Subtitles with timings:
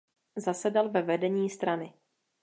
[0.35, 1.93] Zasedal ve vedení strany.